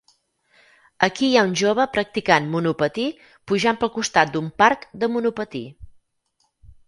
Aquí 1.07 1.27
hi 1.27 1.35
ha 1.37 1.43
un 1.49 1.51
jove 1.59 1.83
practicant 1.97 2.47
monopatí 2.55 3.05
pujant 3.51 3.79
pel 3.83 3.93
costat 3.97 4.33
d'un 4.37 4.49
parc 4.63 4.87
de 5.03 5.11
monopatí. 5.17 5.63